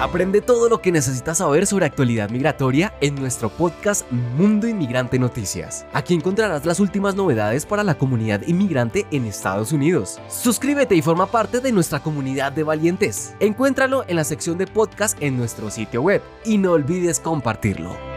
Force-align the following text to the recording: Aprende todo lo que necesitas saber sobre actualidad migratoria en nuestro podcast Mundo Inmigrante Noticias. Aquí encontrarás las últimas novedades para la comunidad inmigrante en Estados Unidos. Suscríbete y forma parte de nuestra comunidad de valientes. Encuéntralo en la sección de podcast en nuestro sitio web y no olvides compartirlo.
Aprende 0.00 0.40
todo 0.40 0.68
lo 0.68 0.80
que 0.80 0.92
necesitas 0.92 1.38
saber 1.38 1.66
sobre 1.66 1.84
actualidad 1.84 2.30
migratoria 2.30 2.94
en 3.00 3.16
nuestro 3.16 3.50
podcast 3.50 4.08
Mundo 4.12 4.68
Inmigrante 4.68 5.18
Noticias. 5.18 5.86
Aquí 5.92 6.14
encontrarás 6.14 6.64
las 6.64 6.78
últimas 6.78 7.16
novedades 7.16 7.66
para 7.66 7.82
la 7.82 7.96
comunidad 7.96 8.42
inmigrante 8.46 9.08
en 9.10 9.24
Estados 9.24 9.72
Unidos. 9.72 10.20
Suscríbete 10.28 10.94
y 10.94 11.02
forma 11.02 11.26
parte 11.26 11.58
de 11.58 11.72
nuestra 11.72 11.98
comunidad 11.98 12.52
de 12.52 12.62
valientes. 12.62 13.34
Encuéntralo 13.40 14.04
en 14.06 14.14
la 14.14 14.22
sección 14.22 14.56
de 14.56 14.68
podcast 14.68 15.20
en 15.20 15.36
nuestro 15.36 15.68
sitio 15.68 16.00
web 16.00 16.22
y 16.44 16.58
no 16.58 16.72
olvides 16.72 17.18
compartirlo. 17.18 18.07